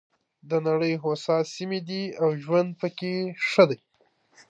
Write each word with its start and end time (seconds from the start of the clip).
د 0.49 0.51
نړۍ 0.67 0.93
هوسا 1.03 1.37
سیمې 1.53 1.79
دي 1.89 2.03
او 2.21 2.29
ژوند 2.43 2.69
پکې 2.79 3.13
ښه 3.47 3.63
دی. 3.69 3.79